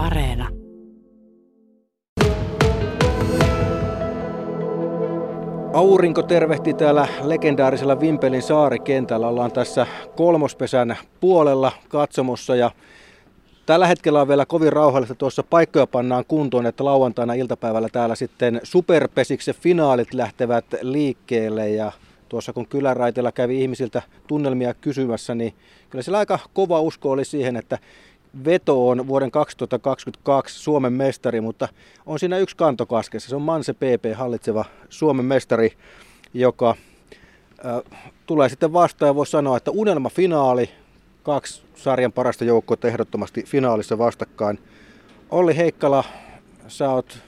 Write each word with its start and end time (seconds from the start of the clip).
Areena. 0.00 0.48
Aurinko 5.74 6.22
tervehti 6.22 6.74
täällä 6.74 7.08
legendaarisella 7.22 8.00
Vimpelin 8.00 8.42
saarikentällä. 8.42 9.28
Ollaan 9.28 9.52
tässä 9.52 9.86
kolmospesän 10.16 10.96
puolella 11.20 11.72
katsomossa 11.88 12.56
ja 12.56 12.70
tällä 13.66 13.86
hetkellä 13.86 14.20
on 14.20 14.28
vielä 14.28 14.46
kovin 14.46 14.72
rauhallista. 14.72 15.14
Tuossa 15.14 15.42
paikkoja 15.42 15.86
pannaan 15.86 16.24
kuntoon, 16.28 16.66
että 16.66 16.84
lauantaina 16.84 17.34
iltapäivällä 17.34 17.88
täällä 17.92 18.14
sitten 18.14 18.60
superpesiksen 18.62 19.54
finaalit 19.54 20.14
lähtevät 20.14 20.64
liikkeelle 20.82 21.70
ja 21.70 21.92
tuossa 22.28 22.52
kun 22.52 22.66
kyläraitilla 22.66 23.32
kävi 23.32 23.62
ihmisiltä 23.62 24.02
tunnelmia 24.26 24.74
kysymässä, 24.74 25.34
niin 25.34 25.54
kyllä 25.90 26.02
siellä 26.02 26.18
aika 26.18 26.38
kova 26.54 26.80
usko 26.80 27.10
oli 27.10 27.24
siihen, 27.24 27.56
että 27.56 27.78
veto 28.44 28.88
on 28.88 29.06
vuoden 29.06 29.30
2022 29.30 30.58
Suomen 30.58 30.92
mestari, 30.92 31.40
mutta 31.40 31.68
on 32.06 32.18
siinä 32.18 32.38
yksi 32.38 32.56
kanto 32.56 32.86
kaskessa. 32.86 33.28
Se 33.28 33.36
on 33.36 33.42
Manse 33.42 33.72
PP 33.72 34.14
hallitseva 34.14 34.64
Suomen 34.88 35.24
mestari, 35.24 35.72
joka 36.34 36.74
äh, 37.66 38.00
tulee 38.26 38.48
sitten 38.48 38.72
vastaan 38.72 39.08
ja 39.08 39.14
voi 39.14 39.26
sanoa, 39.26 39.56
että 39.56 39.70
unelmafinaali, 39.70 40.70
kaksi 41.22 41.62
sarjan 41.74 42.12
parasta 42.12 42.44
joukkoa 42.44 42.76
ehdottomasti 42.84 43.42
finaalissa 43.42 43.98
vastakkain. 43.98 44.58
Olli 45.30 45.56
Heikkala, 45.56 46.04
sä 46.68 46.90
oot 46.90 47.18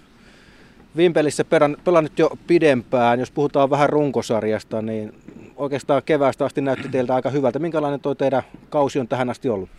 Vimpelissä 0.97 1.45
pelannut 1.85 2.19
jo 2.19 2.31
pidempään. 2.47 3.21
Jos 3.21 3.31
puhutaan 3.31 3.71
vähän 3.71 3.89
runkosarjasta, 3.89 4.83
niin 4.83 5.15
oikeastaan 5.57 6.03
keväästä 6.03 6.45
asti 6.45 6.61
näytti 6.61 6.89
teiltä 6.89 7.15
aika 7.15 7.31
hyvältä. 7.31 7.59
Minkälainen 7.59 8.01
tuo 8.01 8.15
teidän 8.15 8.43
kausi 8.71 8.99
on 8.99 9.09
tähän 9.09 9.31
asti 9.31 9.49
ollut? 9.49 9.71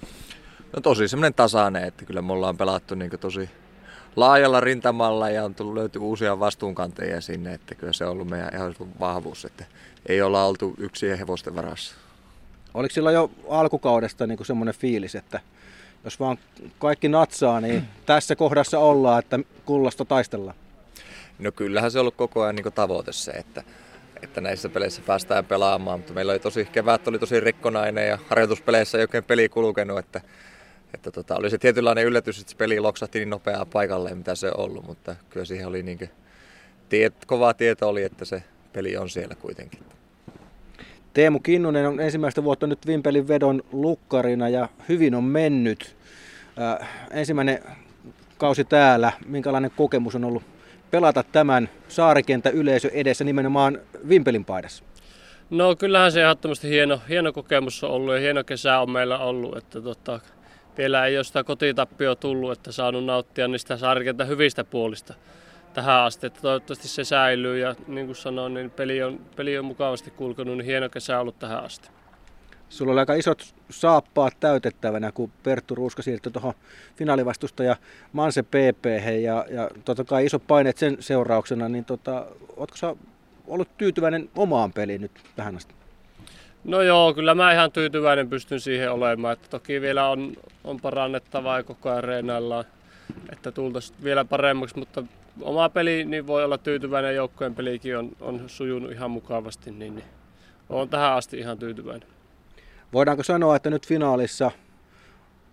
No 0.74 0.82
tosi 0.82 1.08
semmoinen 1.08 1.34
tasainen, 1.34 1.84
että 1.84 2.06
kyllä 2.06 2.22
me 2.22 2.34
ollaan 2.34 2.58
pelattu 2.58 2.96
niin 2.96 3.12
tosi 3.20 3.50
laajalla 4.16 4.60
rintamalla 4.60 5.30
ja 5.30 5.44
on 5.44 5.56
tullut 5.56 5.74
löytyy 5.74 6.02
uusia 6.02 6.40
vastuunkantajia 6.40 7.22
sinne, 7.22 7.54
että 7.54 7.76
kyllä 7.76 7.94
se 7.94 8.06
on 8.06 8.12
ollut 8.12 8.28
meidän 8.28 8.50
ihan 8.54 8.76
vahvuus, 9.00 9.46
että 9.46 9.66
ei 10.06 10.22
olla 10.22 10.46
oltu 10.46 10.74
yksi 10.78 11.20
hevosten 11.20 11.56
varassa. 11.56 11.96
Oliko 12.74 12.94
sillä 12.94 13.12
jo 13.12 13.32
alkukaudesta 13.50 14.28
niin 14.28 14.46
semmoinen 14.46 14.76
fiilis, 14.76 15.16
että 15.16 15.40
jos 16.04 16.20
vaan 16.20 16.38
kaikki 16.80 17.10
natsaa, 17.10 17.62
niin 17.62 17.84
tässä 18.06 18.36
kohdassa 18.36 18.80
ollaan, 18.80 19.20
että 19.20 19.40
kullasta 19.66 20.06
taistellaan? 20.06 20.58
No 21.40 21.52
kyllähän 21.52 21.92
se 21.92 22.00
on 22.00 22.02
ollut 22.02 22.16
koko 22.16 22.42
ajan 22.42 22.56
niin 22.56 22.74
tavoite 22.74 23.12
se, 23.12 23.32
että, 23.32 23.64
että 24.22 24.42
näissä 24.42 24.70
peleissä 24.70 25.02
päästään 25.06 25.46
pelaamaan, 25.46 26.00
mutta 26.00 26.14
meillä 26.14 26.32
oli 26.32 26.40
tosi, 26.40 26.66
kevät 26.66 27.08
oli 27.08 27.20
tosi 27.20 27.40
rikkonainen 27.40 28.08
ja 28.08 28.20
harjoituspeleissä 28.30 28.98
ei 28.98 29.04
oikein 29.04 29.24
peli 29.24 29.50
kulkenut, 29.50 30.00
että 30.00 30.22
että 30.94 31.12
tota, 31.12 31.36
oli 31.36 31.50
se 31.50 31.58
tietynlainen 31.58 32.06
yllätys, 32.06 32.40
että 32.40 32.52
se 32.52 32.58
peli 32.58 32.80
loksahti 32.80 33.20
niin 33.20 33.30
nopeaa 33.30 33.66
paikalleen, 33.66 34.18
mitä 34.18 34.36
se 34.36 34.48
on 34.48 34.60
ollut, 34.60 34.88
mutta 34.88 35.16
kyllä 35.30 35.46
siihen 35.46 35.68
oli 35.68 35.84
niin 35.84 36.10
tiet, 36.90 37.14
kovaa 37.26 37.54
tieto 37.54 37.90
oli, 37.90 38.04
että 38.04 38.26
se 38.26 38.44
peli 38.74 38.98
on 38.98 39.10
siellä 39.10 39.36
kuitenkin. 39.36 39.80
Teemu 41.14 41.40
Kinnunen 41.40 41.88
on 41.88 42.00
ensimmäistä 42.00 42.44
vuotta 42.44 42.68
nyt 42.68 42.88
Vimpelin 42.88 43.28
vedon 43.28 43.64
lukkarina 43.72 44.50
ja 44.50 44.70
hyvin 44.90 45.16
on 45.16 45.24
mennyt. 45.24 45.96
Äh, 46.82 46.90
ensimmäinen 47.12 47.60
kausi 48.38 48.64
täällä, 48.64 49.12
minkälainen 49.26 49.72
kokemus 49.76 50.16
on 50.16 50.26
ollut 50.26 50.44
pelata 50.92 51.24
tämän 51.24 51.70
saarikentä 51.88 52.50
yleisö 52.50 52.90
edessä 52.94 53.24
nimenomaan 53.24 53.80
Vimpelin 54.10 54.46
paidassa? 54.46 54.84
No 55.50 55.76
kyllähän 55.76 56.12
se 56.12 56.22
ehdottomasti 56.22 56.70
hieno, 56.70 57.02
hieno 57.10 57.34
kokemus 57.34 57.84
on 57.84 57.90
ollut 57.90 58.14
ja 58.14 58.20
hieno 58.20 58.44
kesä 58.44 58.80
on 58.80 58.92
meillä 58.92 59.18
ollut. 59.18 59.58
Että 59.58 59.82
tota, 59.82 60.20
vielä 60.78 61.06
ei 61.06 61.18
ole 61.18 61.24
sitä 61.24 61.44
kotitappio 61.44 62.16
tullut, 62.16 62.52
että 62.52 62.72
saanut 62.72 63.06
nauttia 63.06 63.48
niistä 63.48 63.78
sarkenta 63.78 64.26
hyvistä 64.26 64.64
puolista 64.64 65.14
tähän 65.74 66.02
asti. 66.02 66.28
Että 66.28 66.42
toivottavasti 66.42 66.88
se 66.88 67.04
säilyy 67.04 67.60
ja 67.60 67.76
niin 67.88 68.06
kuin 68.06 68.16
sanoin, 68.16 68.54
niin 68.54 68.72
peli 68.72 69.04
on, 69.04 69.20
peli 69.36 69.58
on 69.58 69.66
mukavasti 69.66 70.12
kulkenut, 70.12 70.58
niin 70.58 70.66
hieno 70.66 70.90
kesä 70.90 71.20
ollut 71.20 71.40
tähän 71.40 71.64
asti. 71.64 71.90
Sulla 72.70 72.92
oli 72.92 73.00
aika 73.00 73.14
isot 73.14 73.56
saappaat 73.70 74.40
täytettävänä, 74.40 75.12
kun 75.12 75.32
Perttu 75.44 75.76
Ruuska 75.76 76.02
siirtyi 76.02 76.32
tuohon 76.32 76.54
finaalivastusta 76.96 77.64
ja 77.64 77.76
Manse 78.14 78.44
PP 78.44 78.86
ja, 79.22 79.46
ja 79.50 79.70
totta 79.86 80.04
kai 80.04 80.26
isot 80.26 80.48
paineet 80.48 80.78
sen 80.78 80.98
seurauksena, 81.00 81.70
niin 81.70 81.86
tota, 81.86 82.26
ootko 82.58 82.78
sä 82.78 82.96
ollut 83.48 83.78
tyytyväinen 83.78 84.30
omaan 84.36 84.74
peliin 84.74 85.02
nyt 85.02 85.12
tähän 85.36 85.56
asti? 85.56 85.74
No 86.64 86.82
joo, 86.82 87.14
kyllä 87.14 87.36
mä 87.36 87.54
ihan 87.54 87.72
tyytyväinen 87.72 88.30
pystyn 88.30 88.60
siihen 88.60 88.92
olemaan. 88.92 89.34
Että 89.34 89.48
toki 89.50 89.82
vielä 89.82 90.10
on, 90.10 90.34
on 90.64 90.80
parannettavaa 90.80 91.58
ja 91.58 91.64
koko 91.64 91.90
ajan 91.90 92.04
reenaillaan, 92.04 92.66
että 93.32 93.52
tultaisiin 93.52 93.98
vielä 94.04 94.26
paremmaksi, 94.26 94.80
mutta 94.80 95.04
oma 95.42 95.70
peli 95.70 96.06
niin 96.06 96.28
voi 96.28 96.44
olla 96.44 96.58
tyytyväinen 96.58 97.16
joukkojen 97.16 97.56
pelikin 97.56 97.98
on, 97.98 98.12
on 98.22 98.44
sujunut 98.48 98.92
ihan 98.92 99.12
mukavasti, 99.12 99.72
niin, 99.72 99.96
niin 99.96 100.06
olen 100.70 100.90
tähän 100.90 101.14
asti 101.14 101.38
ihan 101.38 101.58
tyytyväinen. 101.58 102.10
Voidaanko 102.94 103.24
sanoa, 103.24 103.56
että 103.56 103.70
nyt 103.70 103.88
finaalissa 103.88 104.52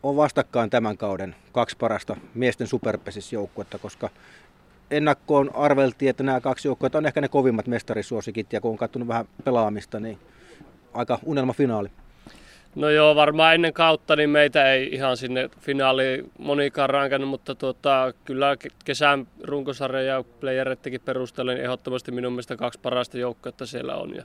on 0.03 0.17
vastakkain 0.17 0.71
tämän 0.71 0.97
kauden 0.97 1.37
kaksi 1.53 1.77
parasta 1.77 2.17
miesten 2.35 2.67
superpesisjoukkuetta, 2.67 3.79
koska 3.79 4.11
ennakkoon 4.91 5.51
arveltiin, 5.55 6.11
että 6.11 6.23
nämä 6.23 6.41
kaksi 6.41 6.69
joukkuetta 6.69 6.99
on 6.99 7.07
ehkä 7.07 7.21
ne 7.21 7.29
kovimmat 7.29 7.67
mestarisuosikit, 7.67 8.53
ja 8.53 8.61
kun 8.61 8.71
on 8.71 8.79
katsonut 8.79 9.09
vähän 9.09 9.29
pelaamista, 9.45 10.01
niin 10.01 10.19
aika 10.95 11.19
unelmafinaali. 11.25 11.89
No 12.75 12.91
joo, 12.91 13.15
varmaan 13.15 13.55
ennen 13.55 13.73
kautta 13.73 14.17
niin 14.17 14.31
meitä 14.31 14.73
ei 14.73 14.89
ihan 14.93 15.17
sinne 15.17 15.51
finaaliin 15.61 16.31
monikaan 16.39 16.91
rankannut, 16.91 17.31
mutta 17.31 17.55
tuota, 17.55 18.13
kyllä 18.25 18.57
kesän 18.85 19.27
runkosarja 19.43 20.03
ja 20.03 20.25
playerettekin 20.41 21.01
perustellen 21.01 21.55
niin 21.55 21.65
ehdottomasti 21.65 22.13
minun 22.13 22.33
mielestä 22.33 22.57
kaksi 22.57 22.81
parasta 22.81 23.19
joukkoa 23.19 23.53
siellä 23.65 23.97
on. 23.97 24.15
Ja, 24.17 24.25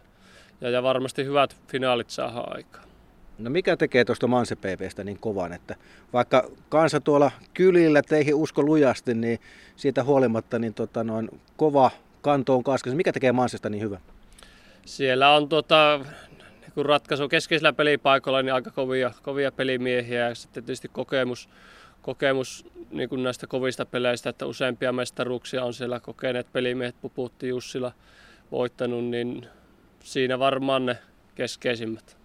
ja, 0.61 0.69
ja 0.69 0.83
varmasti 0.83 1.25
hyvät 1.25 1.55
finaalit 1.67 2.09
saadaan 2.09 2.55
aikaan. 2.55 2.85
No 3.39 3.49
mikä 3.49 3.77
tekee 3.77 4.05
tuosta 4.05 4.27
Manse 4.27 4.55
PPstä 4.55 5.03
niin 5.03 5.19
kovan, 5.19 5.53
että 5.53 5.75
vaikka 6.13 6.49
kansa 6.69 6.99
tuolla 6.99 7.31
kylillä 7.53 8.01
teihin 8.01 8.35
usko 8.35 8.63
lujasti, 8.63 9.13
niin 9.13 9.39
siitä 9.75 10.03
huolimatta 10.03 10.59
niin 10.59 10.73
tota 10.73 11.03
noin 11.03 11.41
kova 11.57 11.91
kanto 12.21 12.55
on 12.55 12.63
kaskessa. 12.63 12.97
Mikä 12.97 13.13
tekee 13.13 13.31
Mansesta 13.31 13.69
niin 13.69 13.83
hyvä? 13.83 13.99
Siellä 14.85 15.29
on 15.29 15.49
tuota, 15.49 15.99
kun 16.75 16.85
ratkaisu 16.85 17.29
keskeisillä 17.29 17.73
pelipaikoilla, 17.73 18.41
niin 18.41 18.53
aika 18.53 18.71
kovia, 18.71 19.11
kovia 19.21 19.51
pelimiehiä 19.51 20.29
ja 20.29 20.35
sitten 20.35 20.63
tietysti 20.63 20.87
kokemus, 20.87 21.49
kokemus 22.01 22.65
niin 22.91 23.09
kuin 23.09 23.23
näistä 23.23 23.47
kovista 23.47 23.85
peleistä, 23.85 24.29
että 24.29 24.45
useampia 24.45 24.91
mestaruuksia 24.91 25.63
on 25.63 25.73
siellä 25.73 25.99
kokeneet 25.99 26.53
pelimiehet, 26.53 26.95
Puputti 27.01 27.47
Jussila 27.47 27.91
voittanut, 28.51 29.05
niin 29.05 29.47
siinä 30.03 30.39
varmaan 30.39 30.85
ne 30.85 30.97
keskeisimmät. 31.35 32.17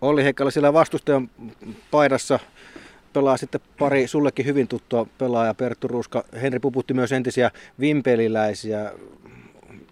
Olli 0.00 0.24
Heikkala 0.24 0.50
siellä 0.50 0.72
vastustajan 0.72 1.30
paidassa 1.90 2.38
pelaa 3.12 3.36
sitten 3.36 3.60
pari 3.78 4.06
sullekin 4.06 4.46
hyvin 4.46 4.68
tuttua 4.68 5.06
pelaaja 5.18 5.54
Perttu 5.54 5.88
Ruuska. 5.88 6.24
Henri 6.42 6.60
Puputti 6.60 6.94
myös 6.94 7.12
entisiä 7.12 7.50
vimpeliläisiä. 7.80 8.92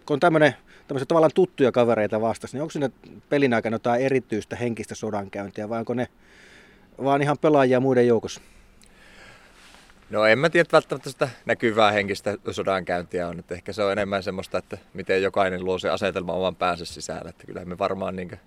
Kun 0.06 0.14
on 0.14 0.20
tämmöinen 0.20 0.54
tämmöisiä 0.88 1.06
tavallaan 1.06 1.32
tuttuja 1.34 1.72
kavereita 1.72 2.20
vastasi, 2.20 2.56
niin 2.56 2.62
onko 2.62 2.72
siinä 2.72 2.90
pelin 3.28 3.54
aikana 3.54 3.74
jotain 3.74 4.02
erityistä 4.02 4.56
henkistä 4.56 4.94
sodankäyntiä 4.94 5.68
vai 5.68 5.78
onko 5.78 5.94
ne 5.94 6.08
vaan 7.04 7.22
ihan 7.22 7.38
pelaajia 7.38 7.80
muiden 7.80 8.06
joukossa? 8.06 8.40
No 10.10 10.24
en 10.26 10.38
mä 10.38 10.50
tiedä 10.50 10.68
välttämättä 10.72 11.10
sitä 11.10 11.28
näkyvää 11.46 11.90
henkistä 11.90 12.36
sodankäyntiä 12.50 13.28
on, 13.28 13.38
että 13.38 13.54
ehkä 13.54 13.72
se 13.72 13.82
on 13.82 13.92
enemmän 13.92 14.22
semmoista, 14.22 14.58
että 14.58 14.78
miten 14.94 15.22
jokainen 15.22 15.64
luo 15.64 15.78
se 15.78 15.90
asetelma 15.90 16.32
oman 16.32 16.56
päänsä 16.56 16.84
sisällä, 16.84 17.30
että 17.30 17.46
kyllä 17.46 17.64
me 17.64 17.78
varmaan 17.78 18.16
niin 18.16 18.40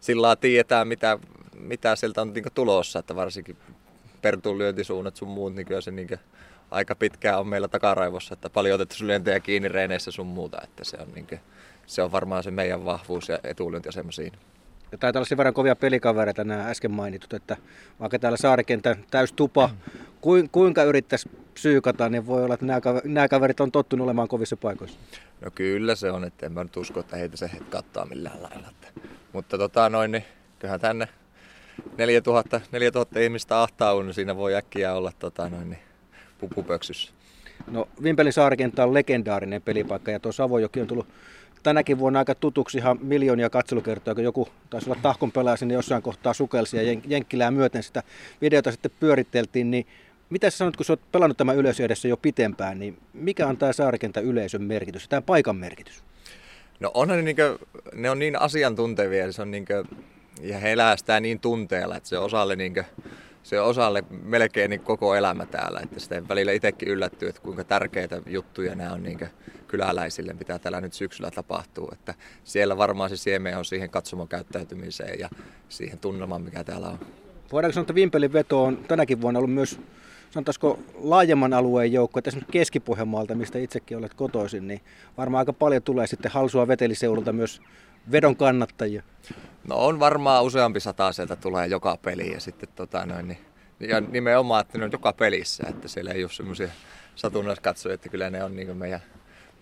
sillä 0.00 0.36
tiedetään, 0.36 0.88
mitä, 0.88 1.18
mitä 1.58 1.96
sieltä 1.96 2.22
on 2.22 2.32
niin 2.32 2.44
tulossa, 2.54 2.98
että 2.98 3.16
varsinkin 3.16 3.56
Pertun 4.22 4.58
lyöntisuunnat 4.58 5.16
sun 5.16 5.28
muut, 5.28 5.54
niin 5.54 5.66
kyllä 5.66 5.80
se 5.80 5.90
niin 5.90 6.08
aika 6.70 6.94
pitkään 6.94 7.40
on 7.40 7.46
meillä 7.46 7.68
takaraivossa, 7.68 8.34
että 8.34 8.50
paljon 8.50 8.74
otettu 8.74 8.94
lyöntejä 9.00 9.40
kiinni 9.40 9.68
reeneissä 9.68 10.10
sun 10.10 10.26
muuta, 10.26 10.60
että 10.64 10.84
se 10.84 10.96
on, 11.00 11.08
niin 11.14 11.26
kuin, 11.26 11.40
se 11.86 12.02
on 12.02 12.12
varmaan 12.12 12.42
se 12.42 12.50
meidän 12.50 12.84
vahvuus 12.84 13.28
ja 13.28 13.38
etulyöntiasema 13.44 14.12
siinä. 14.12 14.38
Ja 14.92 14.98
taitaa 14.98 15.20
olla 15.20 15.28
sen 15.28 15.38
verran 15.38 15.54
kovia 15.54 15.76
pelikavereita 15.76 16.44
nämä 16.44 16.70
äsken 16.70 16.90
mainitut, 16.90 17.32
että 17.32 17.56
vaikka 18.00 18.18
täällä 18.18 18.36
saarikentän 18.36 19.04
täys 19.10 19.32
tupa, 19.32 19.70
kuinka 20.52 20.82
yrittäisi 20.82 21.30
psyykata, 21.54 22.08
niin 22.08 22.26
voi 22.26 22.44
olla, 22.44 22.54
että 22.54 22.66
nämä 23.04 23.28
kaverit 23.28 23.60
on 23.60 23.72
tottunut 23.72 24.04
olemaan 24.04 24.28
kovissa 24.28 24.56
paikoissa. 24.56 24.98
No 25.40 25.50
kyllä 25.54 25.94
se 25.94 26.10
on, 26.10 26.24
että 26.24 26.46
en 26.46 26.52
mä 26.52 26.64
nyt 26.64 26.76
usko, 26.76 27.00
että 27.00 27.16
heitä 27.16 27.36
se 27.36 27.50
kattaa 27.70 28.06
millään 28.06 28.42
lailla. 28.42 28.68
Mutta 29.32 29.58
tota 29.58 29.88
noin, 29.88 30.10
niin 30.10 30.24
kyllähän 30.58 30.80
tänne 30.80 31.08
4000, 31.98 32.60
4000 32.72 33.20
ihmistä 33.20 33.62
ahtaa, 33.62 34.02
niin 34.02 34.14
siinä 34.14 34.36
voi 34.36 34.54
äkkiä 34.54 34.94
olla 34.94 35.12
tota 35.18 35.48
noin, 35.48 35.70
niin 35.70 35.80
pupupöksyssä. 36.38 37.12
No 37.70 37.88
Vimpelin 38.02 38.32
saarikenttä 38.32 38.84
on 38.84 38.94
legendaarinen 38.94 39.62
pelipaikka 39.62 40.10
ja 40.10 40.20
tuo 40.20 40.32
Savojoki 40.32 40.80
on 40.80 40.86
tullut 40.86 41.06
tänäkin 41.62 41.98
vuonna 41.98 42.18
aika 42.18 42.34
tutuksi 42.34 42.78
ihan 42.78 42.98
miljoonia 43.02 43.50
katselukertoja, 43.50 44.14
kun 44.14 44.24
joku 44.24 44.48
taisi 44.70 44.90
olla 44.90 45.00
tahkon 45.02 45.32
pelaaja 45.32 45.56
sinne 45.56 45.74
jossain 45.74 46.02
kohtaa 46.02 46.34
sukelsi 46.34 46.76
ja 46.76 47.00
Jenkkilää 47.06 47.50
myöten 47.50 47.82
sitä 47.82 48.02
videota 48.40 48.70
sitten 48.70 48.90
pyöritteltiin, 49.00 49.70
niin 49.70 49.86
Mitä 50.30 50.50
sä 50.50 50.56
sanot, 50.56 50.76
kun 50.76 50.86
sä 50.86 50.92
oot 50.92 51.12
pelannut 51.12 51.36
tämän 51.36 51.56
yleisö 51.56 51.84
edessä 51.84 52.08
jo 52.08 52.16
pitempään, 52.16 52.78
niin 52.78 52.98
mikä 53.12 53.46
on 53.46 53.56
tämä 53.56 53.72
saarikentän 53.72 54.24
yleisön 54.24 54.62
merkitys, 54.62 55.08
tämä 55.08 55.22
paikan 55.22 55.56
merkitys? 55.56 56.02
No 56.80 56.90
onhan 56.94 57.18
ne, 57.18 57.22
niinkö, 57.22 57.58
ne 57.94 58.10
on 58.10 58.18
niin 58.18 58.40
asiantuntevia, 58.40 59.32
se 59.32 59.42
on 59.42 59.50
niinkö, 59.50 59.84
ja 60.42 60.58
he 60.58 60.72
elää 60.72 60.96
sitä 60.96 61.20
niin 61.20 61.40
tunteella, 61.40 61.96
että 61.96 62.08
se 62.08 62.18
osalle, 62.18 62.56
niinkö, 62.56 62.84
se 63.42 63.60
osalle 63.60 64.04
melkein 64.22 64.70
niin 64.70 64.80
koko 64.80 65.14
elämä 65.14 65.46
täällä. 65.46 65.80
Että 65.82 66.00
sitten 66.00 66.28
välillä 66.28 66.52
itsekin 66.52 66.88
yllättyy, 66.88 67.28
että 67.28 67.42
kuinka 67.42 67.64
tärkeitä 67.64 68.22
juttuja 68.26 68.74
nämä 68.74 68.92
on 68.92 69.02
niinkö, 69.02 69.26
kyläläisille, 69.68 70.32
mitä 70.32 70.58
täällä 70.58 70.80
nyt 70.80 70.92
syksyllä 70.92 71.30
tapahtuu. 71.30 71.88
Että 71.92 72.14
siellä 72.44 72.76
varmaan 72.76 73.10
se 73.10 73.16
siemen 73.16 73.58
on 73.58 73.64
siihen 73.64 73.90
katsomon 73.90 74.28
käyttäytymiseen 74.28 75.18
ja 75.18 75.28
siihen 75.68 75.98
tunnelmaan, 75.98 76.42
mikä 76.42 76.64
täällä 76.64 76.88
on. 76.88 76.98
Voidaanko 77.52 77.74
sanoa, 77.74 77.82
että 77.82 77.94
Vimpelin 77.94 78.32
veto 78.32 78.64
on 78.64 78.76
tänäkin 78.76 79.20
vuonna 79.20 79.38
ollut 79.38 79.54
myös 79.54 79.80
sanotaanko 80.30 80.78
laajemman 80.94 81.52
alueen 81.52 81.92
joukko, 81.92 82.18
että 82.18 82.30
esimerkiksi 82.30 82.52
keski 82.52 82.82
mistä 83.34 83.58
itsekin 83.58 83.98
olet 83.98 84.14
kotoisin, 84.14 84.68
niin 84.68 84.80
varmaan 85.16 85.38
aika 85.38 85.52
paljon 85.52 85.82
tulee 85.82 86.06
sitten 86.06 86.32
Halsua 86.32 86.68
veteliseudulta 86.68 87.32
myös 87.32 87.62
vedon 88.12 88.36
kannattajia. 88.36 89.02
No 89.68 89.76
on 89.76 90.00
varmaan 90.00 90.44
useampi 90.44 90.80
sata 90.80 91.12
sieltä 91.12 91.36
tulee 91.36 91.66
joka 91.66 91.98
peli 92.02 92.32
ja 92.32 92.40
sitten 92.40 92.68
tota 92.74 93.06
noin, 93.06 93.28
niin, 93.28 93.38
ja 93.80 94.00
nimenomaan, 94.00 94.60
että 94.60 94.78
ne 94.78 94.84
on 94.84 94.92
joka 94.92 95.12
pelissä, 95.12 95.64
että 95.68 95.88
siellä 95.88 96.10
ei 96.10 96.24
ole 96.24 96.32
semmoisia 96.32 96.68
satunnaiskatsoja, 97.14 97.94
että 97.94 98.08
kyllä 98.08 98.30
ne 98.30 98.44
on 98.44 98.56
niin 98.56 98.76
meidän, 98.76 99.00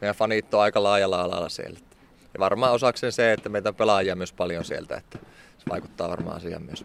meidän 0.01 0.17
fanit 0.17 0.55
on 0.55 0.61
aika 0.61 0.83
laajalla 0.83 1.21
alalla 1.21 1.49
siellä. 1.49 1.79
Ja 2.35 2.41
varmaan 2.41 2.73
osakseen 2.73 3.13
se, 3.13 3.33
että 3.33 3.49
meitä 3.49 3.73
pelaajia 3.73 4.17
myös 4.17 4.33
paljon 4.33 4.65
sieltä, 4.65 4.97
että 4.97 5.19
se 5.59 5.65
vaikuttaa 5.71 6.11
varmaan 6.11 6.37
asiaan 6.37 6.63
myös. 6.63 6.85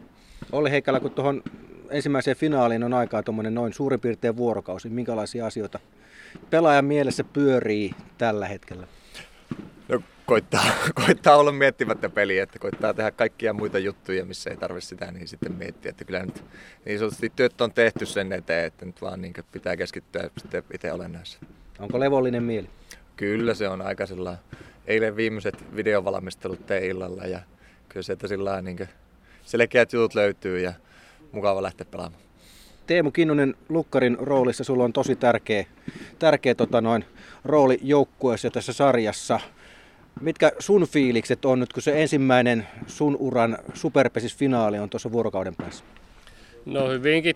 Olli 0.51 0.71
Heikkälä, 0.71 1.00
kun 1.00 1.12
tuohon 1.12 1.44
ensimmäiseen 1.89 2.38
finaaliin 2.38 2.83
on 2.83 2.94
aikaa 2.94 3.24
tuommoinen 3.24 3.54
noin 3.54 3.74
suurin 3.74 4.00
piirtein 4.00 4.38
vuorokausi, 4.38 4.89
minkälaisia 4.89 5.45
asioita 5.45 5.80
pelaajan 6.50 6.86
mielessä 6.86 7.24
pyörii 7.24 7.92
tällä 8.18 8.48
hetkellä? 8.48 8.88
Koittaa, 10.25 10.64
koittaa 11.06 11.38
olla 11.38 11.52
miettimättä 11.52 12.10
peliä, 12.10 12.44
että 12.44 12.60
koittaa 12.60 12.94
tehdä 12.94 13.12
kaikkia 13.12 13.54
muita 13.54 13.80
juttuja, 13.80 14.25
missä 14.25 14.50
ei 14.50 14.58
tarvitse 14.58 14.88
sitä 14.88 15.12
niin 15.12 15.28
sitten 15.28 15.52
miettiä. 15.52 15.90
Että 15.90 16.06
kyllä 16.06 16.25
nyt 16.25 16.44
niin 16.86 17.00
sanotusti 17.00 17.31
työt 17.36 17.62
on 17.62 17.72
tehty 17.72 18.06
sen 18.06 18.34
eteen, 18.34 18.66
että 18.66 18.86
nyt 18.86 19.02
vaan 19.02 19.22
niin 19.22 19.34
pitää 19.52 19.78
keskittyä 19.78 20.30
sitten 20.38 20.64
itse 20.74 20.92
olennaiseen. 20.92 21.48
Onko 21.80 22.00
levollinen 22.00 22.44
mieli? 22.44 22.70
Kyllä 23.16 23.54
se 23.54 23.68
on 23.68 23.81
aika 23.81 24.06
sillä 24.06 24.38
Eilen 24.88 25.16
viimeiset 25.16 25.75
videovalmistelut 25.75 26.66
tein 26.66 26.84
illalla 26.84 27.24
ja 27.24 27.40
kyllä 27.90 28.04
sieltä 28.04 28.28
sillä 28.28 28.62
niin 28.62 28.90
selkeät 29.44 29.94
jutut 29.94 30.16
löytyy 30.16 30.60
ja 30.60 30.74
mukava 31.31 31.64
lähteä 31.64 31.86
pelaamaan. 31.92 32.22
Teemu 32.88 33.12
Kinnunen 33.12 33.56
Lukkarin 33.70 34.18
roolissa 34.20 34.64
sulla 34.64 34.84
on 34.84 34.94
tosi 34.94 35.16
tärkeä, 35.16 35.66
tärkeä 36.20 36.56
tota 36.56 36.81
noin, 36.81 37.06
rooli 37.46 37.80
joukkueessa 37.81 38.50
tässä 38.50 38.74
sarjassa. 38.74 39.40
Mitkä 40.21 40.51
sun 40.60 40.88
fiilikset 40.88 41.45
on 41.45 41.60
nyt, 41.60 41.74
kun 41.74 41.83
se 41.83 42.01
ensimmäinen 42.01 42.68
sun 42.88 43.18
uran 43.19 43.57
superpesis-finaali 43.74 44.80
on 44.80 44.89
tuossa 44.89 45.12
vuorokauden 45.12 45.56
päässä? 45.56 45.83
No 46.65 46.89
hyvinkin 46.89 47.36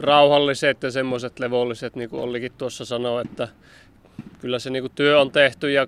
rauhalliset 0.00 0.82
ja 0.82 0.90
semmoiset 0.90 1.38
levolliset, 1.38 1.96
niin 1.96 2.10
kuin 2.10 2.22
Ollikin 2.22 2.52
tuossa 2.58 2.84
sanoi, 2.84 3.22
että 3.22 3.48
kyllä 4.40 4.58
se 4.58 4.70
niin 4.70 4.82
kuin 4.82 4.92
työ 4.94 5.20
on 5.20 5.32
tehty 5.32 5.70
ja 5.70 5.86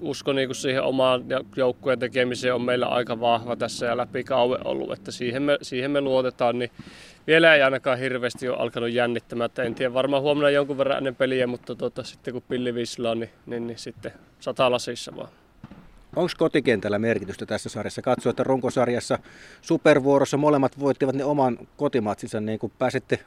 usko 0.00 0.32
niin 0.32 0.48
kuin 0.48 0.56
siihen 0.56 0.82
omaan 0.82 1.24
joukkueen 1.56 1.98
tekemiseen 1.98 2.54
on 2.54 2.62
meillä 2.62 2.86
aika 2.86 3.20
vahva 3.20 3.56
tässä 3.56 3.86
ja 3.86 3.96
läpi 3.96 4.24
kauan 4.24 4.66
ollut, 4.66 4.92
että 4.92 5.12
siihen 5.12 5.42
me, 5.42 5.58
siihen 5.62 5.90
me 5.90 6.00
luotetaan, 6.00 6.58
niin 6.58 6.70
vielä 7.26 7.54
ei 7.54 7.62
ainakaan 7.62 7.98
hirveästi 7.98 8.48
ole 8.48 8.56
alkanut 8.58 8.92
jännittämään. 8.92 9.46
Että 9.46 9.62
en 9.62 9.74
tiedä, 9.74 9.94
varmaan 9.94 10.22
huomenna 10.22 10.50
jonkun 10.50 10.78
verran 10.78 10.98
ennen 10.98 11.16
peliä, 11.16 11.46
mutta 11.46 11.74
tuota, 11.74 12.02
sitten 12.02 12.34
kun 12.34 12.42
pilli 12.48 12.74
vislaa, 12.74 13.14
niin, 13.14 13.30
niin, 13.46 13.66
niin 13.66 13.78
sitten 13.78 14.12
sata 14.40 14.70
lasissa 14.70 15.16
vaan. 15.16 15.28
Onko 16.16 16.32
kotikentällä 16.38 16.98
merkitystä 16.98 17.46
tässä 17.46 17.68
sarjassa? 17.68 18.02
Katso, 18.02 18.30
että 18.30 18.44
runkosarjassa 18.44 19.18
supervuorossa 19.62 20.36
molemmat 20.36 20.78
voittivat 20.80 21.14
ne 21.14 21.24
oman 21.24 21.58
kotimatsinsa, 21.76 22.40
niin 22.40 22.58
kun 22.58 22.70
pääsette 22.78 23.18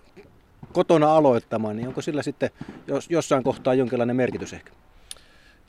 kotona 0.73 1.15
aloittamaan, 1.15 1.75
niin 1.75 1.87
onko 1.87 2.01
sillä 2.01 2.23
sitten 2.23 2.49
jos, 2.87 3.09
jossain 3.09 3.43
kohtaa 3.43 3.73
jonkinlainen 3.73 4.15
merkitys 4.15 4.53
ehkä? 4.53 4.71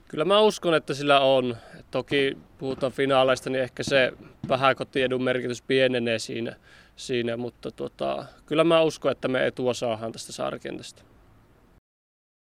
Kyllä 0.08 0.24
mä 0.24 0.40
uskon, 0.40 0.74
että 0.74 0.94
sillä 0.94 1.20
on. 1.20 1.56
Toki 1.90 2.36
puhutaan 2.58 2.92
finaaleista, 2.92 3.50
niin 3.50 3.62
ehkä 3.62 3.82
se 3.82 4.12
vähän 4.48 4.76
kotiedun 4.76 5.22
merkitys 5.22 5.62
pienenee 5.62 6.18
siinä, 6.18 6.56
siinä 6.96 7.36
mutta 7.36 7.70
tota, 7.70 8.24
kyllä 8.46 8.64
mä 8.64 8.82
uskon, 8.82 9.12
että 9.12 9.28
me 9.28 9.46
etua 9.46 9.74
saadaan 9.74 10.12
tästä 10.12 10.32
saarikentästä. 10.32 11.02